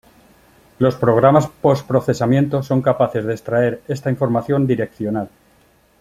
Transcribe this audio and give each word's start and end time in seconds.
Los 0.79 0.95
programas 0.95 1.47
post-procesamiento 1.47 2.63
son 2.63 2.81
capaces 2.81 3.23
de 3.23 3.33
extraer 3.35 3.83
esta 3.87 4.09
información 4.09 4.65
direccional. 4.65 5.29